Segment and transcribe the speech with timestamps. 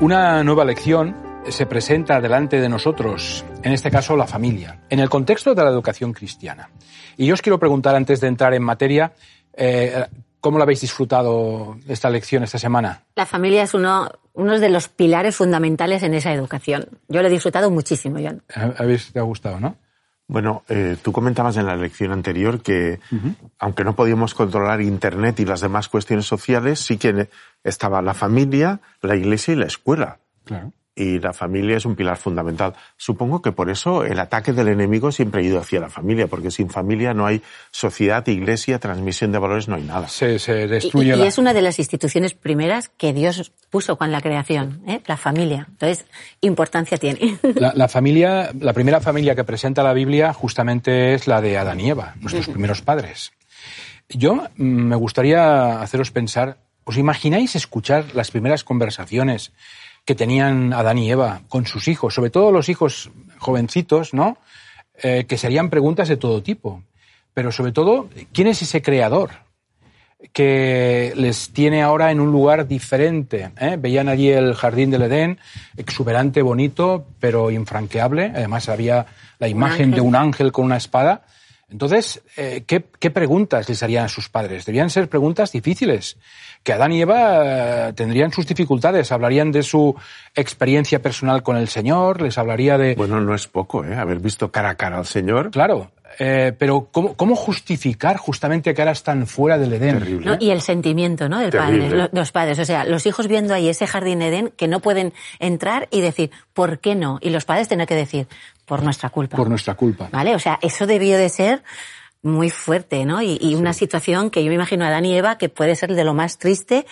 [0.00, 1.16] Una nueva lección
[1.48, 5.70] se presenta delante de nosotros, en este caso la familia, en el contexto de la
[5.70, 6.70] educación cristiana.
[7.16, 9.12] Y yo os quiero preguntar, antes de entrar en materia,
[9.54, 10.06] eh,
[10.38, 13.02] ¿cómo lo habéis disfrutado esta lección esta semana?
[13.16, 16.86] La familia es uno, uno de los pilares fundamentales en esa educación.
[17.08, 18.40] Yo lo he disfrutado muchísimo, John.
[18.78, 19.76] ¿Habéis, te ha gustado, no?
[20.28, 23.00] Bueno, eh, tú comentabas en la lección anterior que,
[23.58, 27.30] aunque no podíamos controlar Internet y las demás cuestiones sociales, sí que
[27.64, 30.18] estaba la familia, la iglesia y la escuela.
[30.44, 30.72] Claro.
[31.00, 32.74] Y la familia es un pilar fundamental.
[32.96, 36.50] Supongo que por eso el ataque del enemigo siempre ha ido hacia la familia, porque
[36.50, 40.08] sin familia no hay sociedad, iglesia, transmisión de valores, no hay nada.
[40.08, 43.96] Se, se destruye Y, y la- es una de las instituciones primeras que Dios puso
[43.96, 45.00] con la creación, ¿eh?
[45.06, 45.66] la familia.
[45.70, 46.04] Entonces,
[46.40, 47.38] importancia tiene.
[47.54, 51.78] La, la familia, la primera familia que presenta la Biblia justamente es la de Adán
[51.78, 53.30] y Eva, nuestros primeros padres.
[54.08, 56.56] Yo mm, me gustaría haceros pensar,
[56.88, 59.52] ¿os imagináis escuchar las primeras conversaciones
[60.06, 64.38] que tenían Adán y Eva con sus hijos, sobre todo los hijos jovencitos, ¿no?
[65.02, 66.82] Eh, que serían preguntas de todo tipo.
[67.34, 69.30] Pero sobre todo, ¿quién es ese creador?
[70.32, 73.52] que les tiene ahora en un lugar diferente.
[73.60, 73.76] ¿eh?
[73.78, 75.38] Veían allí el jardín del Edén,
[75.76, 78.32] exuberante, bonito, pero infranqueable.
[78.34, 79.06] Además había
[79.38, 81.22] la imagen de un ángel con una espada.
[81.70, 84.64] Entonces, eh, ¿qué, qué preguntas les harían a sus padres?
[84.64, 86.16] Debían ser preguntas difíciles,
[86.62, 89.94] que Adán y Eva eh, tendrían sus dificultades, hablarían de su
[90.34, 92.94] experiencia personal con el Señor, les hablaría de...
[92.94, 93.94] Bueno, no es poco, ¿eh?
[93.94, 95.50] Haber visto cara a cara al Señor.
[95.50, 99.98] Claro, eh, pero ¿cómo, ¿cómo justificar justamente que ahora están fuera del Edén?
[99.98, 100.26] Terrible.
[100.26, 100.36] ¿no?
[100.40, 101.38] Y el sentimiento ¿no?
[101.38, 101.84] del Terrible.
[101.84, 102.58] padre, lo- los padres.
[102.58, 106.30] O sea, los hijos viendo ahí ese jardín Edén que no pueden entrar y decir,
[106.54, 107.18] ¿por qué no?
[107.20, 108.26] Y los padres tener que decir,
[108.64, 109.36] por nuestra culpa.
[109.36, 110.08] Por nuestra culpa.
[110.12, 110.34] ¿Vale?
[110.34, 111.62] O sea, eso debió de ser
[112.22, 113.22] muy fuerte, ¿no?
[113.22, 115.94] Y, y una situación que yo me imagino a Adán y Eva que puede ser
[115.94, 116.84] de lo más triste.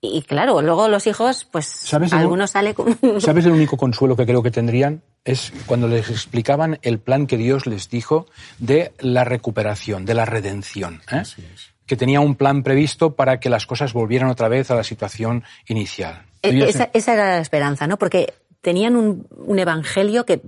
[0.00, 2.96] Y claro, luego los hijos, pues ¿Sabes algunos sale con...
[3.20, 5.02] ¿Sabes el único consuelo que creo que tendrían?
[5.24, 8.26] Es cuando les explicaban el plan que Dios les dijo
[8.58, 11.02] de la recuperación, de la redención.
[11.10, 11.22] ¿eh?
[11.84, 15.42] Que tenía un plan previsto para que las cosas volvieran otra vez a la situación
[15.66, 16.22] inicial.
[16.42, 17.96] E- Esa, esa era la esperanza, ¿no?
[17.96, 20.40] Porque tenían un, un evangelio que,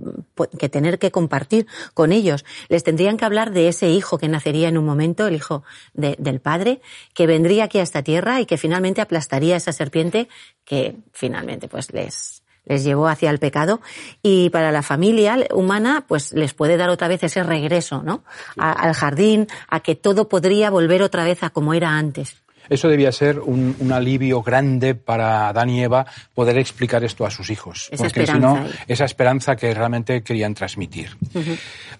[0.57, 2.45] que tener que compartir con ellos.
[2.69, 6.15] Les tendrían que hablar de ese hijo que nacería en un momento, el hijo de-
[6.19, 6.81] del padre,
[7.13, 10.27] que vendría aquí a esta tierra y que finalmente aplastaría a esa serpiente
[10.65, 13.81] que finalmente pues les, les llevó hacia el pecado.
[14.21, 18.23] Y para la familia humana, pues les puede dar otra vez ese regreso, ¿no?
[18.57, 22.40] A- al jardín, a que todo podría volver otra vez a como era antes.
[22.69, 27.31] Eso debía ser un, un alivio grande para Adán y Eva poder explicar esto a
[27.31, 27.89] sus hijos.
[27.91, 31.17] Esa porque si no, esa esperanza que realmente querían transmitir.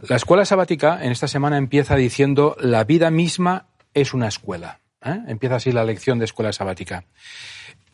[0.08, 4.80] La escuela sabática en esta semana empieza diciendo la vida misma es una escuela.
[5.04, 5.20] ¿eh?
[5.28, 7.04] Empieza así la lección de escuela sabática.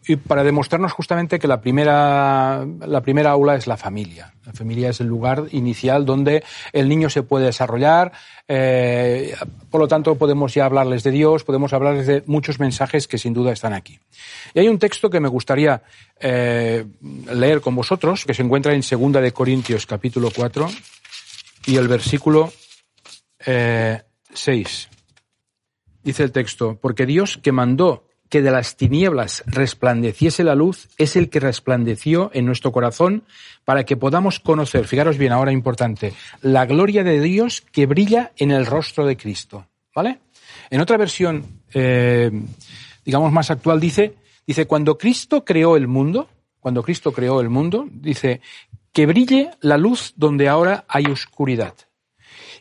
[0.08, 4.34] Y para demostrarnos justamente que la primera, la primera aula es la familia.
[4.46, 8.14] La familia es el lugar inicial donde el niño se puede desarrollar.
[8.48, 9.36] eh,
[9.70, 13.34] por lo tanto, podemos ya hablarles de Dios, podemos hablarles de muchos mensajes que sin
[13.34, 14.00] duda están aquí.
[14.54, 15.84] Y hay un texto que me gustaría
[16.22, 16.86] eh,
[17.34, 20.70] leer con vosotros, que se encuentra en Segunda de Corintios, capítulo 4,
[21.66, 22.54] y el versículo
[23.46, 24.02] eh,
[24.34, 24.90] 6.
[26.02, 31.16] Dice el texto, porque Dios que mandó que de las tinieblas resplandeciese la luz es
[31.16, 33.24] el que resplandeció en nuestro corazón
[33.66, 38.52] para que podamos conocer, fijaros bien ahora importante, la gloria de Dios que brilla en
[38.52, 39.66] el rostro de Cristo.
[39.96, 40.20] ¿Vale?
[40.70, 42.30] En otra versión, eh,
[43.04, 44.16] digamos más actual, dice,
[44.46, 48.42] dice, cuando Cristo creó el mundo, cuando Cristo creó el mundo, dice,
[48.92, 51.74] que brille la luz donde ahora hay oscuridad.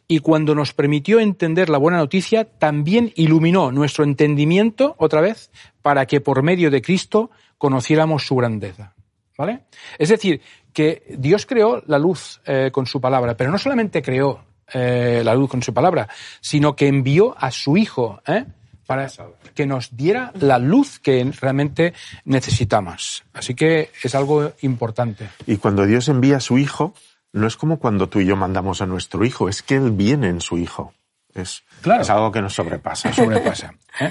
[0.09, 5.51] Y cuando nos permitió entender la buena noticia, también iluminó nuestro entendimiento, otra vez,
[5.83, 8.95] para que por medio de Cristo conociéramos su grandeza.
[9.37, 9.65] ¿Vale?
[9.99, 10.41] Es decir,
[10.73, 15.35] que Dios creó la luz eh, con su palabra, pero no solamente creó eh, la
[15.35, 16.09] luz con su palabra,
[16.41, 18.45] sino que envió a su Hijo ¿eh?
[18.87, 19.09] para
[19.55, 21.93] que nos diera la luz que realmente
[22.25, 23.25] necesitamos.
[23.33, 25.29] Así que es algo importante.
[25.47, 26.95] Y cuando Dios envía a su Hijo,
[27.37, 30.29] no es como cuando tú y yo mandamos a nuestro Hijo, es que Él viene
[30.29, 30.93] en su Hijo.
[31.35, 32.03] Es, Claro.
[32.03, 33.13] es algo que nos sobrepasa.
[33.13, 33.75] sobrepasa.
[34.01, 34.11] ¿eh?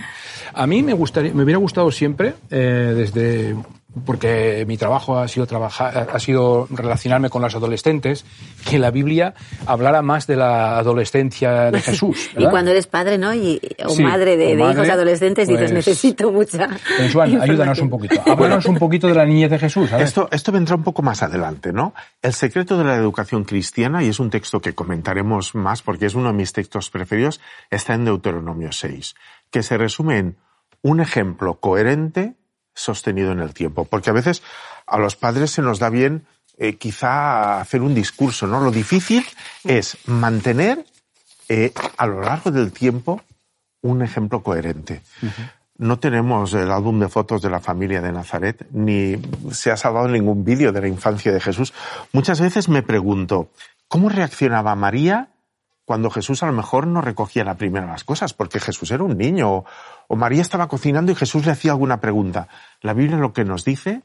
[0.54, 3.56] A mí me gustaría, me hubiera gustado siempre, eh, desde
[4.06, 8.26] porque mi trabajo ha sido trabajar, ha sido relacionarme con los adolescentes,
[8.70, 9.34] que la Biblia
[9.66, 12.30] hablara más de la adolescencia de Jesús.
[12.34, 12.52] Y ¿verdad?
[12.52, 13.34] cuando eres padre, ¿no?
[13.34, 16.68] Y, o Sí, madre de, o de madre, hijos adolescentes, dices, pues- necesito mucha.
[16.98, 18.22] Pues, Juan, ayúdanos un poquito.
[18.26, 19.92] Háblanos un poquito de la niñez de Jesús.
[19.94, 20.06] a ver.
[20.06, 21.94] Esto, esto vendrá un poco más adelante, ¿no?
[22.22, 26.16] El secreto de la educación cristiana, y es un texto que comentaremos más porque es
[26.16, 27.40] uno de mis textos preferidos,
[27.70, 29.16] está en Deuteronomio 6,
[29.52, 30.38] que se resume en
[30.82, 32.36] un ejemplo coherente
[32.76, 33.86] sostenido en el tiempo.
[33.86, 34.44] Porque a veces
[34.86, 36.28] a los padres se nos da bien
[36.58, 38.60] eh, quizá hacer un discurso, ¿no?
[38.60, 39.26] Lo difícil
[39.64, 40.86] es mantener
[41.50, 43.22] eh, a lo largo del tiempo
[43.82, 45.02] un ejemplo coherente.
[45.78, 49.18] No tenemos el álbum de fotos de la familia de Nazaret, ni
[49.52, 51.74] se ha salvado ningún vídeo de la infancia de Jesús.
[52.14, 53.50] Muchas veces me pregunto,
[53.88, 55.35] ¿cómo reaccionaba María
[55.86, 58.34] cuando Jesús a lo mejor no recogía la primera las cosas?
[58.34, 59.66] Porque Jesús era un niño,
[60.08, 62.48] o, María estaba cocinando y Jesús le hacía alguna pregunta.
[62.82, 64.04] La Biblia lo que nos dice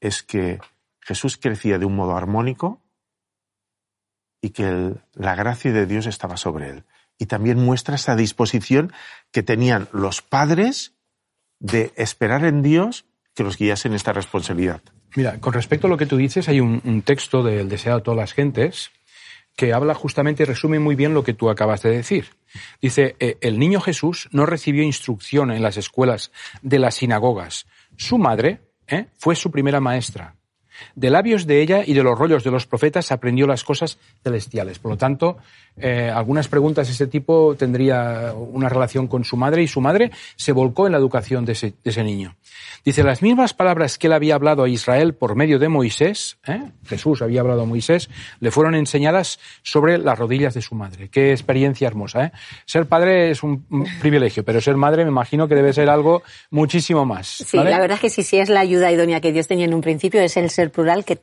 [0.00, 0.58] es que
[1.00, 2.82] Jesús crecía de un modo armónico
[4.42, 6.84] y que la gracia de Dios estaba sobre él.
[7.18, 8.92] Y también muestra esa disposición
[9.30, 10.94] que tenían los padres
[11.58, 13.04] de esperar en Dios
[13.34, 14.80] que los guiase en esta responsabilidad.
[15.16, 18.18] Mira, con respecto a lo que tú dices, hay un, texto del Deseado de todas
[18.18, 18.90] las gentes
[19.56, 22.30] que habla justamente resume muy bien lo que tú acabas de decir.
[22.80, 26.32] Dice, eh, el niño Jesús no recibió instrucción en las escuelas
[26.62, 27.66] de las sinagogas.
[27.96, 30.39] Su madre eh, fue su primera maestra.
[30.94, 34.78] De labios de ella y de los rollos de los profetas aprendió las cosas celestiales.
[34.78, 35.38] Por lo tanto,
[35.76, 40.10] eh, algunas preguntas de ese tipo tendría una relación con su madre y su madre
[40.36, 42.36] se volcó en la educación de ese, de ese niño.
[42.84, 46.70] Dice, las mismas palabras que él había hablado a Israel por medio de Moisés, ¿eh?
[46.86, 48.08] Jesús había hablado a Moisés,
[48.40, 51.08] le fueron enseñadas sobre las rodillas de su madre.
[51.08, 52.24] Qué experiencia hermosa.
[52.24, 52.32] ¿eh?
[52.64, 53.66] Ser padre es un,
[54.00, 57.26] privilegio, pero ser madre me imagino que debe ser algo muchísimo más.
[57.26, 59.74] Sí, la verdad es que sí, sí es la ayuda idónea que Dios tenía en
[59.74, 61.18] un principio, es el ser plural que,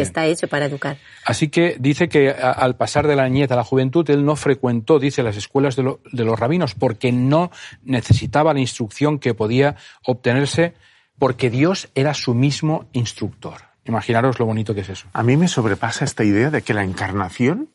[0.00, 0.96] está hecho para educar.
[1.24, 4.36] Así que dice que a- al pasar de la niñez a la juventud, él no
[4.36, 7.50] frecuentó, dice, las escuelas de, lo- de los rabinos porque no
[7.82, 10.74] necesitaba la instrucción que podía obtenerse
[11.18, 13.60] porque Dios era su mismo instructor.
[13.84, 15.06] Imaginaros lo bonito que es eso.
[15.12, 17.68] A mí me sobrepasa esta idea de que la encarnación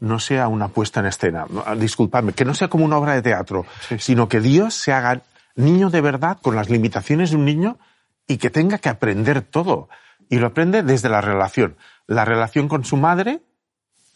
[0.00, 1.44] no sea una puesta en escena.
[1.50, 3.66] No, Disculpadme, que no sea como una obra de teatro,
[3.98, 5.20] sino que Dios se haga
[5.54, 7.78] niño de verdad con las limitaciones de un niño
[8.26, 9.90] y que tenga que aprender todo.
[10.28, 11.76] Y lo aprende desde la relación.
[12.06, 13.42] La relación con su madre,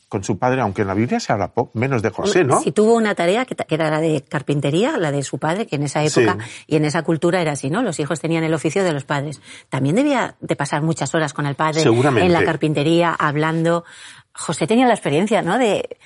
[0.09, 2.61] con su padre, aunque en la Biblia se habla menos de José, ¿no?
[2.61, 5.83] Si tuvo una tarea que, era la de carpintería, la de su padre, que en
[5.83, 6.65] esa época Sí.
[6.69, 7.83] y en esa cultura era así, ¿no?
[7.83, 9.41] Los hijos tenían el oficio de los padres.
[9.69, 13.85] También debía de pasar muchas horas con el padre en la carpintería, hablando.
[14.33, 15.59] José tenía la experiencia, ¿no?
[15.59, 15.99] De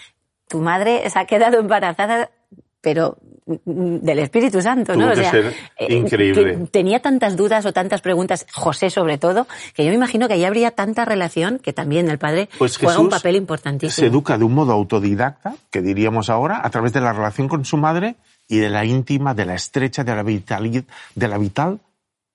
[0.49, 2.31] tu madre se ha quedado embarazada,
[2.81, 5.10] pero mm, del Espíritu Santo, ¿no?
[5.13, 6.56] Que ser eh, increíble.
[6.58, 10.34] que tenía tantas dudas o tantas preguntas, José sobre todo, que yo me imagino que
[10.34, 14.06] ahí habría tanta relación que también el padre Pues juega Jesús un papel Se importantísimo.
[14.06, 17.77] educa de un modo autodidacta, que diríamos ahora, a través de la relación con su
[17.77, 18.17] madre
[18.49, 20.84] y de la íntima, de la estrecha, de la vital,
[21.15, 21.81] de la vital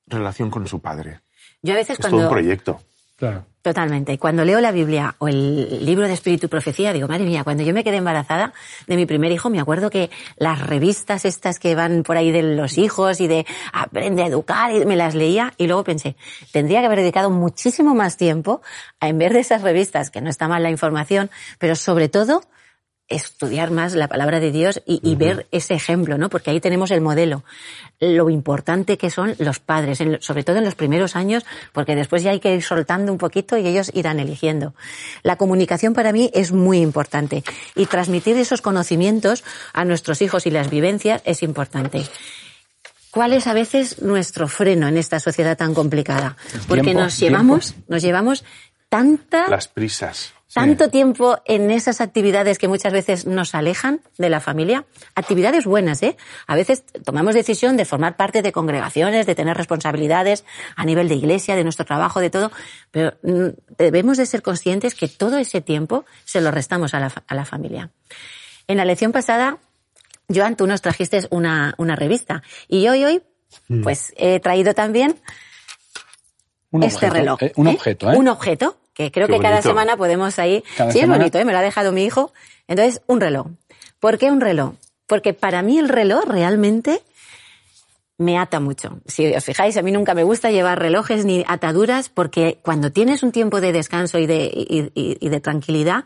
[0.07, 1.21] relación con su padre.
[1.61, 2.79] Yo a veces Es todo cuando un proyecto.
[3.65, 4.13] Totalmente.
[4.13, 7.43] Y cuando leo la Biblia o el libro de Espíritu y Profecía, digo, madre mía,
[7.43, 8.53] cuando yo me quedé embarazada
[8.85, 12.43] de mi primer hijo, me acuerdo que las revistas estas que van por ahí de
[12.43, 16.15] los hijos y de aprende a educar, y me las leía y luego pensé,
[16.51, 18.61] tendría que haber dedicado muchísimo más tiempo
[18.99, 22.43] a en ver de esas revistas, que no está mal la información, pero sobre todo
[23.07, 26.29] estudiar más la palabra de Dios y, y ver ese ejemplo, ¿no?
[26.29, 27.43] Porque ahí tenemos el modelo.
[27.99, 32.23] Lo importante que son los padres, en sobre todo en los primeros años, porque después
[32.23, 34.73] ya hay que ir soltando un poquito y ellos irán eligiendo.
[35.23, 37.43] La comunicación para mí es muy importante
[37.75, 39.43] y transmitir esos conocimientos
[39.73, 42.03] a nuestros hijos y las vivencias es importante.
[43.11, 46.35] ¿Cuál es a veces nuestro freno en esta sociedad tan complicada?
[46.67, 47.37] Porque tiempo, nos tiempo.
[47.37, 48.43] llevamos, nos llevamos
[48.89, 50.34] tanta Las prisas.
[50.55, 54.85] Tanto tiempo en esas actividades que muchas veces nos alejan de la familia.
[55.13, 56.17] Actividades buenas, ¿eh?
[56.47, 60.45] A veces tomamos decisión de formar parte de congregaciones, de tener responsabilidades
[60.75, 62.51] a nivel de iglesia, de nuestro trabajo, de todo,
[62.91, 67.11] pero mm, debemos de ser conscientes que todo ese tiempo se lo restamos a la,
[67.27, 67.91] a la familia.
[68.67, 69.57] En la lección pasada,
[70.33, 73.21] Joan, tú nos trajiste una, una revista y hoy, hoy,
[73.69, 73.83] Mm.
[73.83, 75.17] pues he traído también
[76.71, 77.43] Un este objeto, reloj.
[77.43, 77.73] eh, un ¿eh?
[77.73, 78.17] objeto, ¿eh?
[78.17, 80.63] Un objeto, que creo Qué que cada semana podemos ahí.
[80.75, 81.15] Cada sí, semana.
[81.15, 81.45] es bonito, ¿eh?
[81.45, 82.33] me lo ha dejado mi hijo.
[82.67, 83.47] Entonces, un reloj.
[83.99, 84.73] ¿Por qué un reloj?
[85.05, 87.01] Porque para mí el reloj realmente
[88.17, 88.99] me ata mucho.
[89.05, 93.23] Si os fijáis, a mí nunca me gusta llevar relojes ni ataduras porque cuando tienes
[93.23, 96.05] un tiempo de descanso y de, y- y- y de tranquilidad,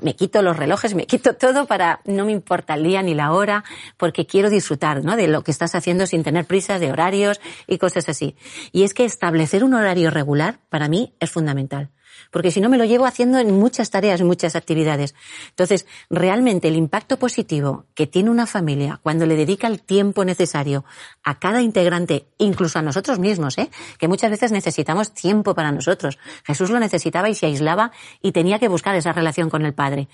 [0.00, 3.32] me quito los relojes, me quito todo para, no me importa el día ni la
[3.32, 3.64] hora,
[3.96, 5.16] porque quiero disfrutar, ¿no?
[5.16, 8.36] De lo que estás haciendo sin tener prisas de horarios y cosas así.
[8.70, 11.90] Y es que establecer un horario regular para mí es fundamental.
[12.30, 15.14] Porque si no me lo llevo haciendo en muchas tareas, muchas actividades.
[15.50, 20.84] Entonces, realmente el impacto positivo que tiene una familia cuando le dedica el tiempo necesario
[21.22, 23.70] a cada integrante, incluso a nosotros mismos, ¿eh?
[23.98, 26.18] que muchas veces necesitamos tiempo para nosotros.
[26.44, 30.08] Jesús lo necesitaba y se aislaba y tenía que buscar esa relación con el Padre.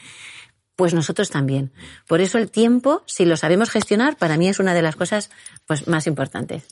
[0.77, 1.73] Pues nosotros también.
[2.07, 5.31] Por eso el tiempo, si lo sabemos gestionar, para mí es una de las cosas
[5.67, 6.65] pues, más importantes.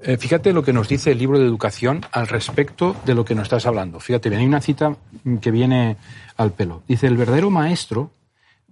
[0.00, 3.34] Eh, fíjate lo que nos dice el libro de educación al respecto de lo que
[3.34, 3.98] nos estás hablando.
[3.98, 4.96] Fíjate, bien, hay una cita
[5.40, 5.96] que viene
[6.36, 6.82] al pelo.
[6.86, 8.10] Dice, el verdadero maestro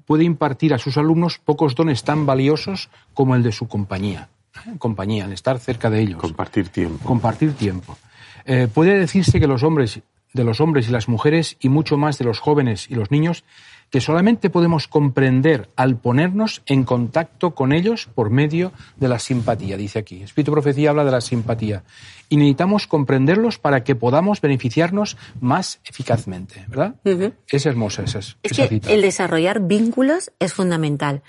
[0.04, 4.28] puede impartir a sus alumnos pocos dones tan valiosos como el de su compañía.
[4.66, 4.74] ¿eh?
[4.78, 6.20] Compañía, el estar cerca de ellos.
[6.20, 7.04] Compartir tiempo.
[7.04, 7.96] compartir tiempo.
[8.44, 10.00] Eh, puede decirse que los hombres,
[10.34, 13.44] de los hombres y las mujeres, y mucho más de los jóvenes y los niños,
[13.94, 19.76] que solamente podemos comprender al ponernos en contacto con ellos por medio de la simpatía,
[19.76, 20.20] dice aquí.
[20.20, 21.84] Espíritu Profecía habla de la simpatía.
[22.28, 26.94] Y necesitamos comprenderlos para que podamos beneficiarnos más eficazmente, ¿verdad?
[27.48, 28.90] Es hermosa esa, Es esa que cita.
[28.92, 31.22] el desarrollar vínculos es fundamental.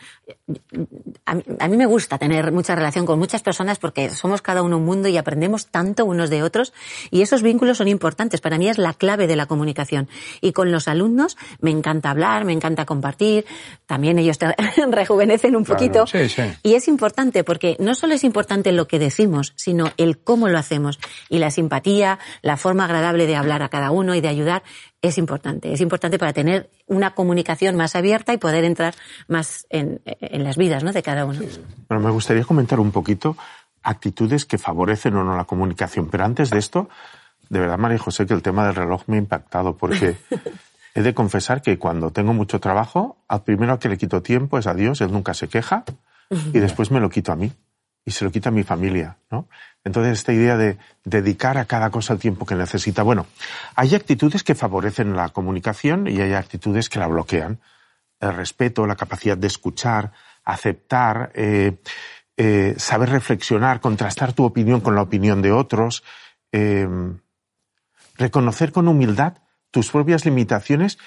[1.25, 4.61] A mí, a mí me gusta tener mucha relación con muchas personas porque somos cada
[4.63, 6.73] uno un mundo y aprendemos tanto unos de otros
[7.11, 8.41] y esos vínculos son importantes.
[8.41, 10.07] Para mí es la clave de la comunicación.
[10.41, 13.45] Y con los alumnos me encanta hablar, me encanta compartir.
[13.85, 14.47] También ellos te
[14.91, 16.07] rejuvenecen un Claro, poquito.
[16.07, 16.43] sí, sí.
[16.63, 20.57] Y es importante porque no solo es importante lo que decimos, sino el cómo lo
[20.57, 20.84] hacemos.
[21.29, 24.63] Y la simpatía, la forma agradable de hablar a cada uno y de ayudar
[25.01, 25.71] es importante.
[25.73, 28.95] Es importante para tener una comunicación más abierta y poder entrar
[29.27, 30.91] más en, en las vidas ¿no?
[30.91, 31.39] de cada uno.
[31.87, 33.37] Bueno, me gustaría comentar un poquito
[33.83, 36.09] actitudes que favorecen o no la comunicación.
[36.09, 36.89] Pero antes de esto,
[37.49, 40.17] de verdad, María José, que el tema del reloj me ha impactado porque
[40.95, 44.67] he de confesar que cuando tengo mucho trabajo, al primero que le quito tiempo es
[44.67, 45.83] a Dios, él nunca se queja,
[46.29, 47.51] y después me lo quito a mí
[48.05, 49.47] y se lo quita a mi familia, ¿no?
[49.83, 53.03] Entonces, esta idea de dedicar a cada cosa el tiempo que necesita.
[53.03, 53.27] Bueno,
[53.75, 57.59] hay actitudes que favorecen la comunicación y hay actitudes que la bloquean.
[58.19, 60.11] El respeto, la capacidad de escuchar,
[60.43, 61.77] aceptar, eh,
[62.37, 66.03] eh, saber reflexionar, contrastar tu opinión con la opinión de otros,
[66.51, 66.87] eh,
[68.15, 69.37] reconocer con humildad
[69.71, 70.97] tus propias limitaciones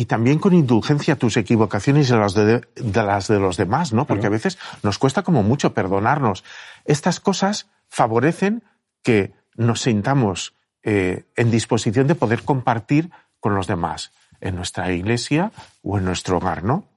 [0.00, 4.06] y también con indulgencia tus equivocaciones y las de, de las de los demás, ¿no?
[4.06, 6.42] Porque a veces nos cuesta como mucho perdonarnos.
[6.86, 8.64] Estas cosas favorecen
[9.02, 15.52] que nos sintamos eh, en disposición de poder compartir con los demás en nuestra iglesia
[15.82, 16.88] o en nuestro hogar, ¿no?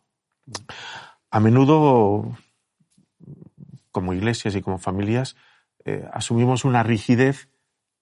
[1.29, 2.37] A menudo,
[3.91, 5.35] como iglesias y como familias,
[5.83, 7.49] eh, asumimos una rigidez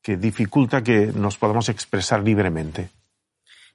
[0.03, 2.91] que dificulta que nos podamos expresar libremente.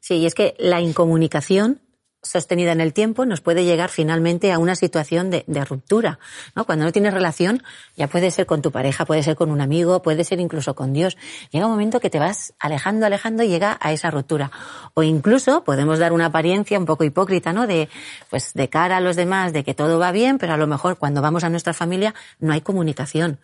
[0.07, 1.81] Sí, y es que la incomunicación
[2.23, 6.21] sostenida en el tiempo nos puede llegar finalmente a una situación de, ruptura.
[6.55, 6.65] ¿no?
[6.65, 7.65] Cuando no tienes relación,
[7.97, 10.93] ya puede ser con tu pareja, puede ser con un amigo, puede ser incluso con
[10.93, 11.17] Dios.
[11.51, 14.53] Llega un momento que te vas alejando, alejando y llega a esa ruptura.
[14.95, 17.67] O incluso podemos dar una apariencia un poco hipócrita, ¿no?
[17.67, 17.89] De,
[18.31, 20.99] pues, de cara a los demás, de que todo va bien, pero a lo mejor
[20.99, 23.41] cuando vamos a nuestra familia no hay comunicación.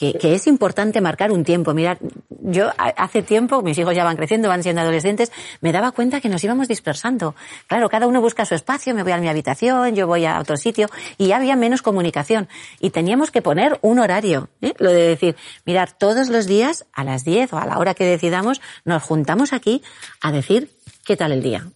[0.00, 1.74] Que, que, es importante marcar un tiempo.
[1.74, 5.30] Mirad, yo hace tiempo, mis hijos ya van creciendo, van siendo adolescentes,
[5.60, 7.34] me daba cuenta que nos íbamos dispersando.
[7.66, 10.56] Claro, cada uno busca su espacio, me voy a mi habitación, yo voy a otro
[10.56, 10.88] sitio,
[11.18, 12.48] y ya había menos comunicación.
[12.80, 14.72] Y teníamos que poner un horario, ¿eh?
[14.78, 18.06] lo de decir, mirar, todos los días a las 10 o a la hora que
[18.06, 19.82] decidamos, nos juntamos aquí
[20.22, 20.70] a decir
[21.04, 21.66] qué tal el día.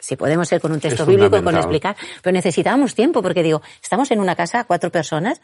[0.00, 4.10] Si podemos ser con un texto bíblico, con explicar, pero necesitábamos tiempo, porque digo, estamos
[4.10, 5.42] en una casa, cuatro personas,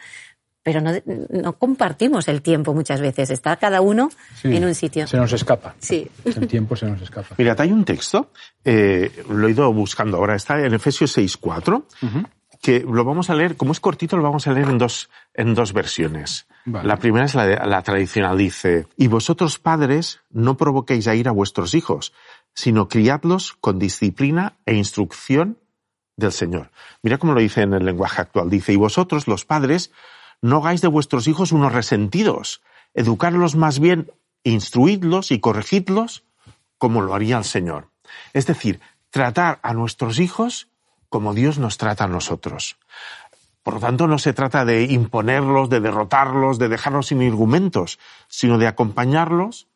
[0.67, 0.91] pero no,
[1.31, 3.31] no, compartimos el tiempo muchas veces.
[3.31, 5.07] Está cada uno sí, en un sitio.
[5.07, 5.77] Se nos escapa.
[5.79, 6.11] Sí.
[6.25, 7.37] El tiempo se nos escapa.
[7.39, 8.33] Mira, hay un texto,
[8.65, 12.27] eh, lo he ido buscando ahora, está en Efesios 6.4, uh -huh.
[12.61, 15.55] que lo vamos a leer, como es cortito, lo vamos a leer en dos, en
[15.55, 16.49] dos versiones.
[16.65, 16.89] Vale.
[16.89, 21.31] La primera es la, la tradicional, dice, y vosotros padres no provoquéis a ir a
[21.31, 22.13] vuestros hijos,
[22.55, 25.59] sino criadlos con disciplina e instrucción
[26.17, 26.73] del Señor.
[27.03, 28.51] Mira cómo lo dice en el lenguaje actual.
[28.51, 29.93] Dice, y vosotros, los padres,
[30.47, 32.63] no hagáis de vuestros hijos unos resentidos,
[32.95, 34.13] educarlos más bien,
[34.45, 36.25] instruidlos y corregidlos
[36.79, 37.91] como lo haría el Señor.
[38.33, 40.69] Es decir, tratar a nuestros hijos
[41.09, 42.77] como Dios nos trata a nosotros.
[43.63, 47.99] Por lo tanto, no se trata de imponerlos, de derrotarlos, de dejarlos sin argumentos,
[48.29, 49.67] sino de acompañarlos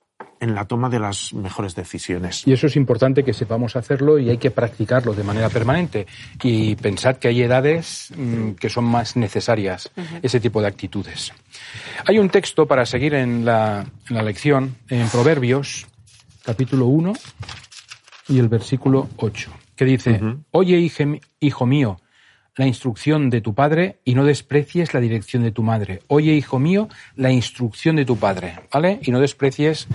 [0.41, 2.47] en la toma de las mejores decisiones.
[2.47, 6.07] Y eso es importante que sepamos hacerlo y hay que practicarlo de manera permanente.
[6.43, 9.91] Y pensar que hay edades mm, que son más necesarias
[10.23, 11.33] ese tipo de actitudes.
[12.07, 15.87] Hay un texto para seguir en la, en la lección, en Proverbios,
[16.43, 17.13] capítulo 1
[18.29, 20.21] y el versículo 8, que dice,
[20.53, 20.91] Oye,
[21.41, 22.01] hijo mío,
[22.57, 26.01] la instrucción de tu padre y no desprecies la dirección de tu madre.
[26.09, 28.99] Oye, hijo mío, la instrucción de tu padre, ¿vale?
[29.03, 29.87] Y no desprecies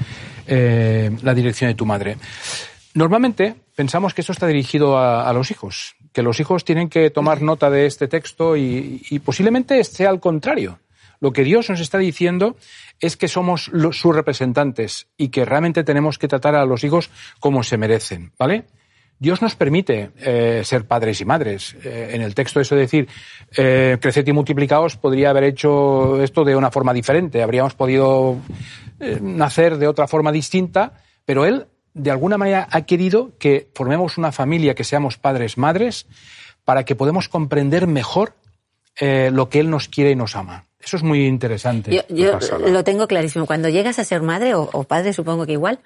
[0.47, 2.17] eh, la dirección de tu madre.
[2.93, 7.41] Normalmente pensamos que esto está dirigido a, los hijos, que los hijos tienen que tomar
[7.41, 10.79] nota de este texto y, posiblemente sea al contrario.
[11.19, 12.55] Lo que Dios nos está diciendo
[12.99, 17.09] es que somos sus representantes y que realmente tenemos que tratar a los hijos
[17.39, 18.65] como se merecen, ¿vale?
[19.17, 21.75] Dios nos permite eh, ser padres y madres.
[21.83, 23.07] Eh, en el texto eso de decir,
[23.55, 27.41] eh, creced y multiplicaos, podría haber hecho esto de una forma diferente.
[27.41, 28.37] Habríamos podido
[28.99, 30.93] eh, nacer de otra forma distinta,
[31.23, 36.07] pero Él, de alguna manera, ha querido que formemos una familia, que seamos padres, madres,
[36.65, 38.33] para que podamos comprender mejor
[38.97, 40.67] lo que Él nos quiere y nos ama.
[40.79, 42.05] Eso es muy interesante.
[42.07, 43.45] Yo, lo tengo clarísimo.
[43.45, 45.79] Cuando llegas a ser madre o padre, supongo que igual,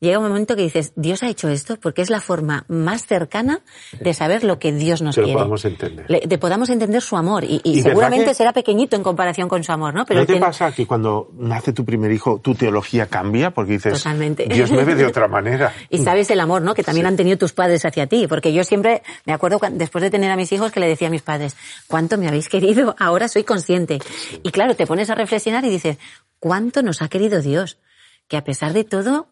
[0.00, 3.60] llega un momento que dices, Dios ha hecho esto porque es la forma más cercana
[4.00, 5.32] de saber lo que Dios nos quiere.
[5.32, 6.06] podamos entender.
[6.06, 7.44] de podamos entender su amor.
[7.44, 10.04] Y, seguramente será pequeñito en comparación con su amor, ¿no?
[10.06, 13.50] Pero ¿No te pasa que cuando nace tu primer hijo, tu teología cambia?
[13.50, 14.46] Porque dices, Totalmente.
[14.46, 15.72] Dios me ve de otra manera.
[15.90, 16.74] y sabes el amor, ¿no?
[16.74, 18.26] Que también han tenido tus padres hacia ti.
[18.26, 21.10] Porque yo siempre, me acuerdo después de tener a mis hijos que le decía a
[21.10, 22.94] mis padres, ¿cuánto me habéis querido?
[22.98, 23.98] Ahora soy consciente.
[24.42, 25.98] Y claro, te pones a reflexionar y dices,
[26.38, 27.78] ¿cuánto nos ha querido Dios?
[28.28, 29.28] Que a pesar de todo,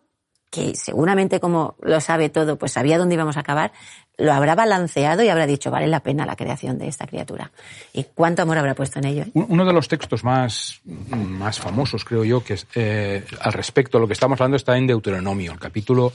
[0.53, 3.73] que seguramente como lo sabe todo, pues sabía dónde íbamos a acabar,
[4.19, 7.51] lo habrá balanceado y habrá dicho, vale la pena la creación de esta criatura.
[7.95, 9.25] ¿Y cuánto amor habrá puesto en ello?
[9.33, 14.07] Uno de los textos más, más famosos, creo yo, que es, eh, al respecto lo
[14.07, 16.13] que estamos hablando está en Deuteronomio, el capítulo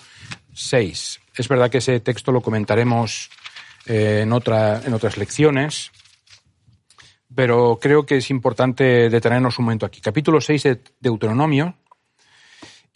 [0.53, 1.19] 6.
[1.35, 3.31] Es verdad que ese texto lo comentaremos
[3.87, 5.91] eh, en, otra, en otras lecciones,
[7.33, 9.99] pero creo que es importante detenernos un momento aquí.
[9.99, 11.73] Capítulo 6 de Deuteronomio,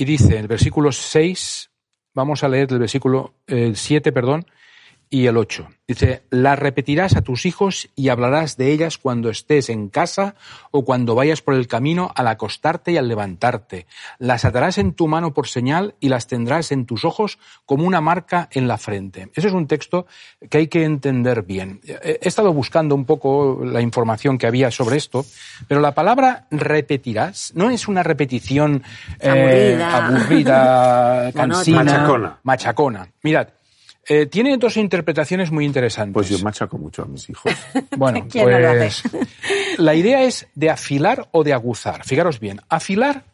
[0.01, 1.69] y dice, en el versículo 6,
[2.15, 4.47] vamos a leer el versículo 7, perdón,
[5.11, 5.67] y el 8.
[5.87, 10.35] Dice, las repetirás a tus hijos y hablarás de ellas cuando estés en casa
[10.71, 13.87] o cuando vayas por el camino al acostarte y al levantarte.
[14.19, 17.99] Las atarás en tu mano por señal y las tendrás en tus ojos como una
[17.99, 19.29] marca en la frente.
[19.35, 20.07] Ese es un texto
[20.49, 21.81] que hay que entender bien.
[21.83, 25.25] He estado buscando un poco la información que había sobre esto,
[25.67, 28.81] pero la palabra repetirás no es una repetición
[29.19, 32.39] eh, aburrida, cansina, machacona.
[32.43, 33.07] machacona.
[33.23, 33.49] Mirad,
[34.07, 36.13] eh, tiene dos interpretaciones muy interesantes.
[36.13, 37.51] Pues yo machaco mucho a mis hijos.
[37.97, 39.03] Bueno, pues
[39.77, 42.03] la idea es de afilar o de aguzar.
[42.03, 43.25] Fijaros bien, afilar,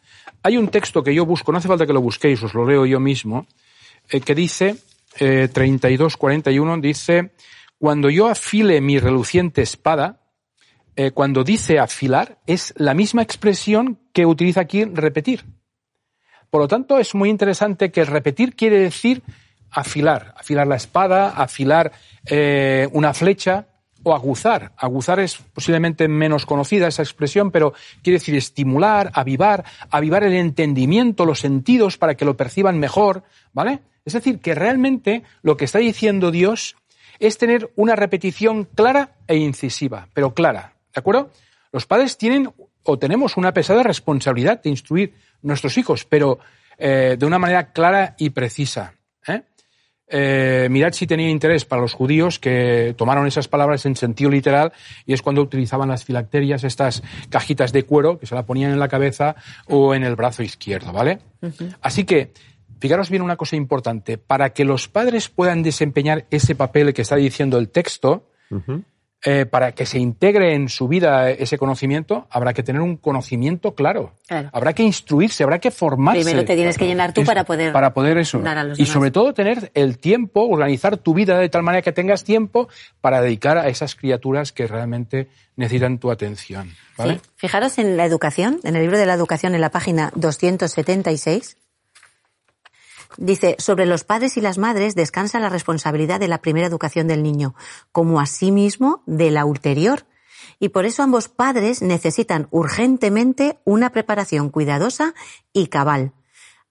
[0.43, 2.85] hay un texto que yo busco, no hace falta que lo busquéis, os lo leo
[2.85, 3.47] yo mismo,
[4.09, 4.77] eh, que dice,
[5.19, 7.31] eh, 32-41, dice,
[7.77, 10.21] cuando yo afile mi reluciente espada,
[10.95, 15.45] eh, cuando dice afilar, es la misma expresión que utiliza aquí repetir.
[16.49, 19.21] Por lo tanto, es muy interesante que repetir quiere decir
[19.71, 21.91] afilar, afilar la espada, afilar
[22.25, 23.67] eh, una flecha
[24.03, 24.71] o aguzar.
[24.77, 31.25] Aguzar es posiblemente menos conocida esa expresión, pero quiere decir estimular, avivar, avivar el entendimiento,
[31.25, 33.81] los sentidos para que lo perciban mejor, ¿vale?
[34.05, 36.77] Es decir, que realmente lo que está diciendo Dios
[37.19, 41.31] es tener una repetición clara e incisiva, pero clara, ¿de acuerdo?
[41.71, 42.49] Los padres tienen
[42.83, 46.39] o tenemos una pesada responsabilidad de instruir nuestros hijos, pero
[46.77, 48.93] eh, de una manera clara y precisa.
[50.09, 50.67] ¿Eh?
[50.69, 54.71] Mirad si tenía interés para los judíos que tomaron esas palabras en sentido literal
[55.05, 58.79] y es cuando utilizaban las filacterias, estas cajitas de cuero que se la ponían en
[58.79, 59.35] la cabeza
[59.67, 61.19] o en el brazo izquierdo, ¿vale?
[61.81, 62.31] Así que,
[62.79, 67.15] fijaros bien una cosa importante, para que los padres puedan desempeñar ese papel que está
[67.15, 68.29] diciendo el texto,
[69.25, 73.73] eh, para que se integre en su vida ese conocimiento, habrá que tener un conocimiento
[73.73, 74.13] claro.
[74.53, 76.21] Habrá que instruirse, habrá que formarse.
[76.21, 78.41] Primero te tienes que llenar tú para poder, para poder eso.
[78.77, 82.69] y sobre todo tener el tiempo, organizar tu vida de tal manera que tengas tiempo
[83.01, 86.71] para dedicar a esas criaturas que realmente necesitan tu atención.
[87.37, 91.57] Fijaros en la educación, en el libro de la educación, en la página 276,
[93.17, 97.23] Dice, sobre los padres y las madres descansa la responsabilidad de la primera educación del
[97.23, 97.55] niño,
[97.91, 100.05] como asimismo de la ulterior.
[100.59, 105.13] Y por eso ambos padres necesitan urgentemente una preparación cuidadosa
[105.51, 106.13] y cabal.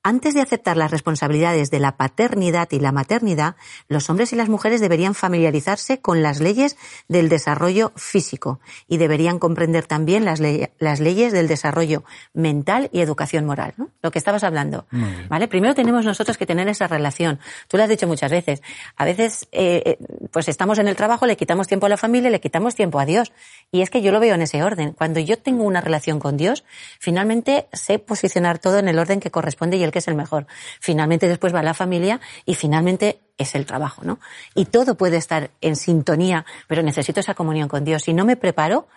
[0.07, 3.57] Antes de aceptar las responsabilidades de la paternidad y la maternidad,
[3.89, 6.77] los hombres y las mujeres deberían familiarizarse con las leyes
[7.09, 10.41] del desarrollo físico y deberían comprender también las,
[10.79, 13.91] las leyes del desarrollo mental y educación moral, ¿no?
[14.01, 14.87] Lo que estabas hablando,
[15.29, 15.49] ¿vale?
[15.49, 17.41] Primero tenemos nosotros que tener esa relación.
[17.67, 18.63] Tú lo has dicho muchas veces.
[18.95, 19.99] A veces, eh, eh,
[20.31, 23.07] pues estamos en el trabajo, le quitamos tiempo a la familia, le quitamos tiempo a
[23.07, 23.33] Dios.
[23.73, 24.93] Y es que yo lo veo en ese orden.
[24.93, 26.63] Cuando yo tengo una relación con Dios,
[27.01, 30.47] finalmente sé posicionar todo en el orden que corresponde y el que es el mejor.
[30.79, 34.19] Finalmente después va la familia y finalmente es el trabajo, ¿no?
[34.55, 38.03] Y todo puede estar en sintonía, pero necesito esa comunión con Dios.
[38.03, 38.89] Si no me preparo,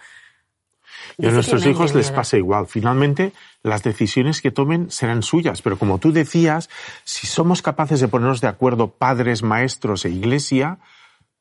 [1.17, 2.67] y a nuestros hijos les pasa igual.
[2.67, 3.31] Finalmente,
[3.63, 5.61] las decisiones que tomen serán suyas.
[5.61, 6.69] Pero como tú decías,
[7.05, 10.79] si somos capaces de ponernos de acuerdo padres, maestros e iglesia,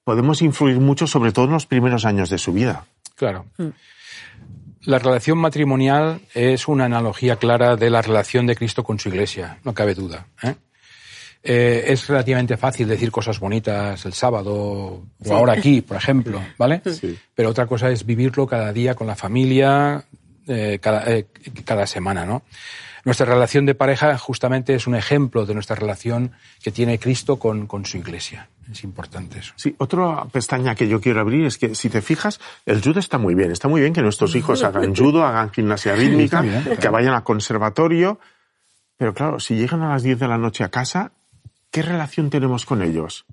[0.05, 2.87] podemos influir mucho, sobre todo en los primeros años de su vida.
[3.17, 3.47] Claro.
[3.57, 3.71] Mm.
[4.85, 9.59] La relación matrimonial es una analogía clara de la relación de Cristo con su iglesia,
[9.65, 10.27] no cabe duda.
[10.43, 10.55] ¿eh?
[11.43, 16.83] Eh, es relativamente fácil decir cosas bonitas el sábado o ahora aquí, por ejemplo, ¿vale?
[17.35, 20.05] Pero otra cosa es vivirlo cada día con la familia,
[20.47, 21.05] eh, cada,
[21.65, 22.43] cada semana, ¿no?
[23.05, 27.67] Nuestra relación de pareja justamente es un ejemplo de nuestra relación que tiene Cristo con,
[27.67, 28.49] con su iglesia.
[28.71, 29.55] Es importante eso.
[29.57, 33.17] Sí, otra pestaña que yo quiero abrir es que si te fijas, el judo está
[33.17, 33.51] muy bien.
[33.51, 36.45] Está muy bien que nuestros hijos hagan judo, hagan gimnasia rítmica,
[36.79, 38.21] que vayan al conservatorio.
[38.99, 41.13] Pero claro, si llegan a las 10 de la noche a casa,
[41.71, 43.25] ¿qué relación tenemos con ellos?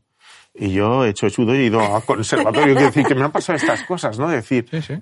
[0.54, 2.74] Y yo he hecho judo y he ido al conservatorio.
[2.74, 4.30] Quiero decir que me han pasado estas cosas, ¿no?
[4.30, 4.94] Decir, sí, sí.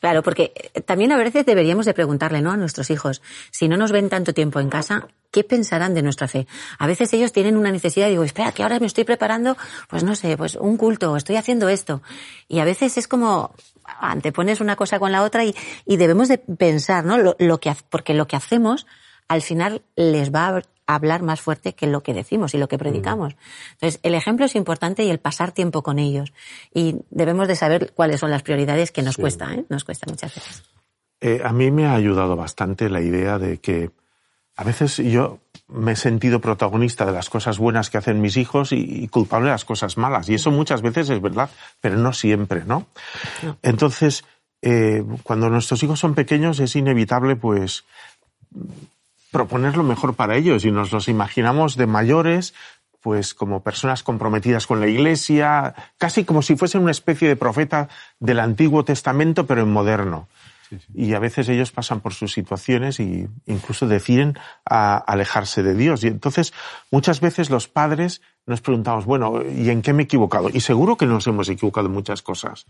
[0.00, 2.50] Claro, porque eh, también a veces deberíamos de preguntarle, ¿no?
[2.50, 6.28] A nuestros hijos, si no nos ven tanto tiempo en casa, ¿qué pensarán de nuestra
[6.28, 6.46] fe?
[6.78, 9.56] A veces ellos tienen una necesidad digo, espera, que ahora me estoy preparando,
[9.88, 12.02] pues no sé, pues un culto, estoy haciendo esto.
[12.48, 13.54] Y a veces es como,
[14.00, 15.54] antepones una cosa con la otra y,
[15.86, 17.18] y debemos de pensar, ¿no?
[17.18, 18.86] Lo, lo que, porque lo que hacemos
[19.28, 22.78] al final les va a hablar más fuerte que lo que decimos y lo que
[22.78, 23.36] predicamos.
[23.72, 26.32] Entonces, el ejemplo es importante y el pasar tiempo con ellos.
[26.72, 29.64] Y debemos de saber cuáles son las prioridades que nos cuesta, ¿eh?
[29.68, 30.62] Nos cuesta muchas veces.
[31.20, 33.90] Eh, a mí me ha ayudado bastante la idea de que
[34.56, 38.72] a veces yo me he sentido protagonista de las cosas buenas que hacen mis hijos
[38.72, 40.28] y, culpable de las cosas malas.
[40.28, 42.86] Y eso muchas veces es verdad, pero no siempre, ¿no?
[43.62, 44.24] Entonces,
[44.62, 47.84] eh, cuando nuestros hijos son pequeños es inevitable, pues,
[49.34, 52.54] proponer lo mejor para ellos y nos los imaginamos de mayores,
[53.00, 57.88] pues como personas comprometidas con la Iglesia, casi como si fuesen una especie de profeta
[58.20, 60.28] del Antiguo Testamento, pero en moderno.
[60.94, 66.04] Y a veces ellos pasan por sus situaciones e incluso deciden alejarse de Dios.
[66.04, 66.54] Y entonces
[66.92, 70.48] muchas veces los padres nos preguntamos, bueno, ¿y en qué me he equivocado?
[70.48, 72.66] Y seguro que nos hemos equivocado en muchas cosas.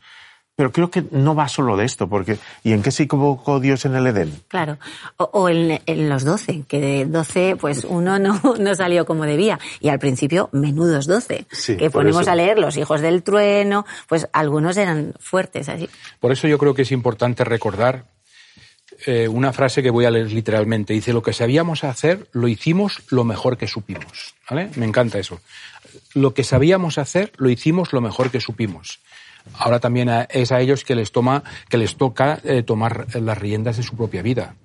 [0.57, 3.85] Pero creo que no va solo de esto, porque ¿y en qué se equivocó Dios
[3.87, 4.33] en el Edén?
[4.47, 4.79] Claro,
[5.17, 9.59] o, en, los doce, que de doce, pues uno no, no salió como debía.
[9.81, 14.77] Y al principio, menudos doce, que ponemos a leer los hijos del trueno, pues algunos
[14.77, 15.89] eran fuertes así.
[16.21, 18.05] Por eso yo creo que es importante recordar
[19.07, 20.93] eh, una frase que voy a leer literalmente.
[20.93, 24.37] Dice, lo que sabíamos hacer, lo hicimos lo mejor que supimos.
[24.49, 24.71] ¿Vale?
[24.77, 25.41] Me encanta eso.
[26.15, 29.01] Lo que sabíamos hacer, lo hicimos lo mejor que supimos
[29.59, 33.77] ahora también es a ellos que les toma, que les toca eh, tomar las riendas
[33.77, 34.57] de su propia vida.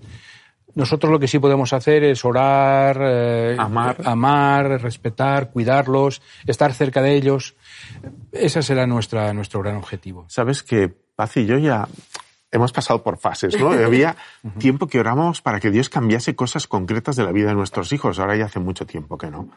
[0.75, 3.97] Nosotros lo que sí podemos hacer es orar, eh, amar.
[4.05, 7.55] amar, respetar, cuidarlos, estar cerca de ellos.
[8.31, 10.25] Ese será nuestra, nuestro gran objetivo.
[10.29, 11.87] Sabes que Paz y yo ya
[12.51, 13.71] hemos pasado por fases, ¿no?
[13.85, 14.15] Había
[14.57, 18.19] tiempo que oramos para que Dios cambiase cosas concretas de la vida de nuestros hijos.
[18.19, 19.49] Ahora ya hace mucho tiempo que no.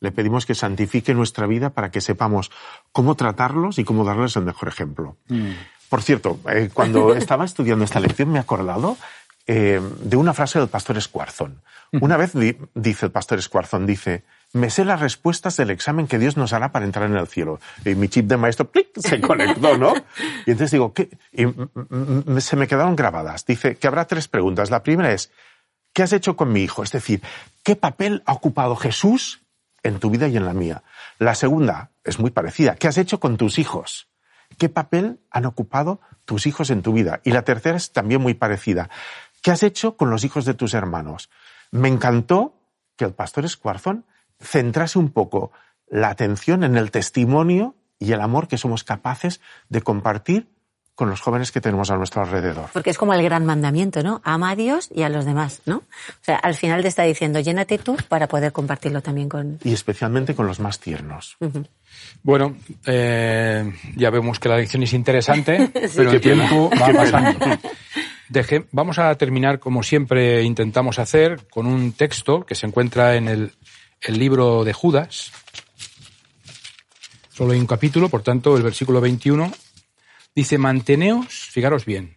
[0.00, 2.50] Le pedimos que santifique nuestra vida para que sepamos
[2.92, 5.16] cómo tratarlos y cómo darles el mejor ejemplo.
[5.28, 5.50] Mm.
[5.88, 8.96] Por cierto, eh, cuando estaba estudiando esta lección me he acordado
[9.46, 11.62] eh, de una frase del pastor Escuarzón.
[11.90, 12.32] Una vez
[12.74, 16.70] dice el pastor Escuarzón, dice, me sé las respuestas del examen que Dios nos hará
[16.70, 17.60] para entrar en el cielo.
[17.82, 19.94] Y mi chip de maestro se conectó, ¿no?
[20.44, 21.08] Y entonces digo, ¿qué?
[21.32, 21.46] Y
[22.42, 23.46] se me quedaron grabadas.
[23.46, 24.70] Dice que habrá tres preguntas.
[24.70, 25.32] La primera es,
[25.94, 26.82] ¿qué has hecho con mi hijo?
[26.82, 27.22] Es decir,
[27.62, 29.40] ¿qué papel ha ocupado Jesús
[29.88, 30.82] en tu vida y en la mía.
[31.18, 32.76] La segunda es muy parecida.
[32.76, 34.08] ¿Qué has hecho con tus hijos?
[34.56, 37.20] ¿Qué papel han ocupado tus hijos en tu vida?
[37.24, 38.88] Y la tercera es también muy parecida.
[39.42, 41.30] ¿Qué has hecho con los hijos de tus hermanos?
[41.70, 42.54] Me encantó
[42.96, 44.04] que el pastor Escuarzón
[44.40, 45.52] centrase un poco
[45.88, 50.48] la atención en el testimonio y el amor que somos capaces de compartir
[50.98, 52.70] con los jóvenes que tenemos a nuestro alrededor.
[52.72, 54.20] Porque es como el gran mandamiento, ¿no?
[54.24, 55.76] Ama a Dios y a los demás, ¿no?
[55.76, 59.60] O sea, al final te está diciendo, llénate tú para poder compartirlo también con...
[59.62, 61.36] Y especialmente con los más tiernos.
[62.24, 67.46] Bueno, eh, ya vemos que la lección es interesante, pero el tiempo va pasando.
[68.72, 73.52] vamos a terminar, como siempre intentamos hacer, con un texto que se encuentra en el,
[74.00, 75.30] el libro de Judas.
[77.28, 79.52] Solo hay un capítulo, por tanto, el versículo 21
[80.38, 82.16] Dice, manteneos, fijaros bien,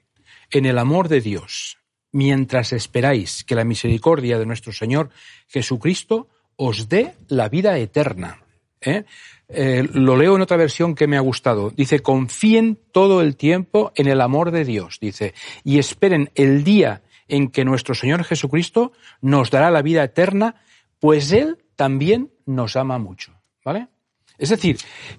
[0.51, 1.79] en el amor de Dios,
[2.11, 5.09] mientras esperáis que la misericordia de nuestro Señor
[5.47, 8.43] Jesucristo os dé la vida eterna.
[8.79, 9.05] ¿eh?
[9.49, 11.71] Eh, lo leo en otra versión que me ha gustado.
[11.71, 17.01] Dice, confíen todo el tiempo en el amor de Dios, dice, y esperen el día
[17.27, 20.61] en que nuestro Señor Jesucristo nos dará la vida eterna,
[20.99, 23.33] pues Él también nos ama mucho.
[23.65, 23.87] ¿Vale?
[24.41, 24.77] Es decir,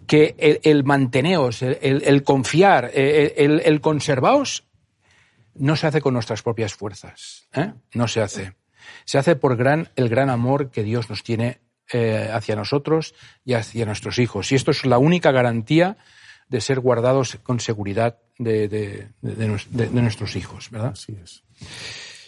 [0.08, 4.64] que el, manteneos, el, confiar, el, el, conservaos,
[5.54, 7.46] no se hace con nuestras propias fuerzas.
[7.54, 7.72] ¿eh?
[7.94, 8.54] No se hace.
[9.04, 11.61] Se hace por gran, el gran amor que Dios nos tiene
[11.92, 14.50] eh, hacia nosotros y hacia nuestros hijos.
[14.50, 15.98] Y esto es la única garantía
[16.48, 20.94] de ser guardados con seguridad de, de, de nuestros hijos, ¿verdad?
[20.94, 21.44] Así es.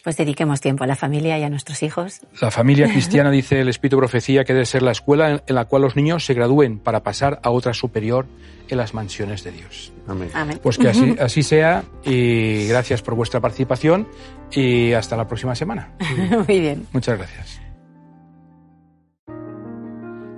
[0.04, 2.20] Pues dediquemos tiempo a la familia y a nuestros hijos.
[2.38, 5.80] La familia cristiana, dice el Espíritu Profecía, que debe ser la escuela en la cual
[5.80, 8.26] los niños se gradúen para pasar a otra superior
[8.68, 9.92] en las mansiones de Dios.
[10.06, 10.30] Amén.
[10.62, 14.06] Pues que así, así sea y gracias por vuestra participación
[14.52, 15.94] y hasta la próxima semana.
[16.46, 16.86] Muy bien.
[16.92, 17.60] Muchas gracias.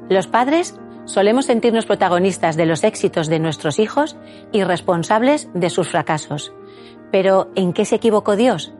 [0.09, 0.77] Los padres
[1.07, 4.17] solemos sentirnos protagonistas de los éxitos de nuestros hijos
[4.53, 6.53] y responsables de sus fracasos.
[7.11, 8.76] Pero ¿en qué se equivocó Dios?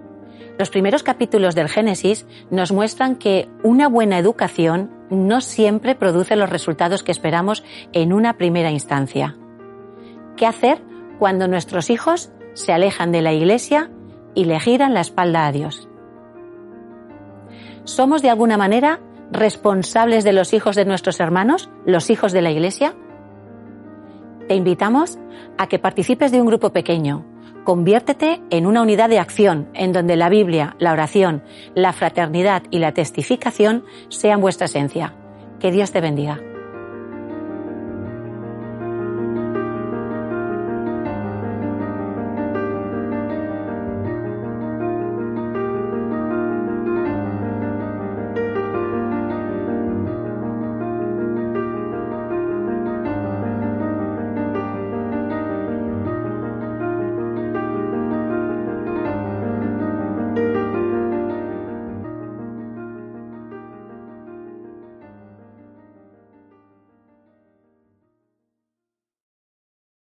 [0.59, 6.49] Los primeros capítulos del Génesis nos muestran que una buena educación no siempre produce los
[6.49, 9.37] resultados que esperamos en una primera instancia.
[10.37, 10.83] ¿Qué hacer
[11.19, 13.91] cuando nuestros hijos se alejan de la Iglesia
[14.35, 15.89] y le giran la espalda a Dios?
[17.85, 22.51] ¿Somos de alguna manera responsables de los hijos de nuestros hermanos, los hijos de la
[22.51, 22.95] Iglesia?
[24.49, 25.19] Te invitamos
[25.59, 27.36] a que participes de un grupo pequeño
[27.67, 31.43] Conviértete en una unidad de acción en donde la Biblia, la oración,
[31.75, 35.15] la fraternidad y la testificación sean vuestra esencia.
[35.59, 36.41] Que Dios te bendiga.